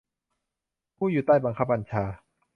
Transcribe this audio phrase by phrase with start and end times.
[0.97, 2.03] ผู้อยู่ใต้บังคับบัญชา